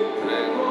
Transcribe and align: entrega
entrega 0.00 0.61